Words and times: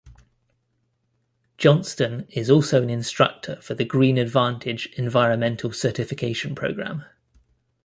Johnston 1.59 2.25
is 2.31 2.49
also 2.49 2.81
an 2.81 2.89
instructor 2.89 3.61
for 3.61 3.75
the 3.75 3.85
Green 3.85 4.17
Advantage 4.17 4.87
Environmental 4.97 5.71
Certification 5.71 6.55
Program. 6.55 7.03